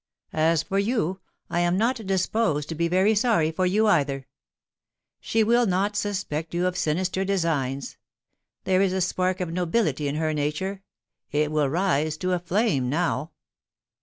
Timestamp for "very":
2.87-3.13